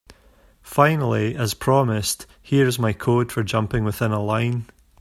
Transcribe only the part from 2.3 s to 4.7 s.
here is my code for jumping within a line.